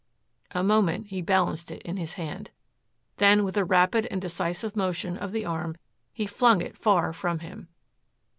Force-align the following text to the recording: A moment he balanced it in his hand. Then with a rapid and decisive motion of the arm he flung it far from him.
A 0.49 0.63
moment 0.63 1.09
he 1.09 1.21
balanced 1.21 1.69
it 1.69 1.79
in 1.83 1.97
his 1.97 2.13
hand. 2.13 2.49
Then 3.17 3.43
with 3.43 3.55
a 3.55 3.63
rapid 3.63 4.07
and 4.07 4.19
decisive 4.19 4.75
motion 4.75 5.15
of 5.15 5.31
the 5.31 5.45
arm 5.45 5.75
he 6.11 6.25
flung 6.25 6.59
it 6.59 6.75
far 6.75 7.13
from 7.13 7.37
him. 7.37 7.67